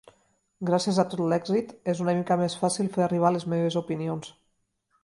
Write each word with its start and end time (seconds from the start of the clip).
Gràcies 0.69 0.99
a 1.03 1.05
tot 1.11 1.21
l'èxit, 1.33 1.75
és 1.93 2.01
una 2.07 2.17
mica 2.21 2.39
més 2.43 2.57
fàcil 2.63 2.91
fer 2.97 3.07
arribar 3.09 3.35
les 3.39 3.47
meves 3.55 3.79
opinions. 3.85 4.35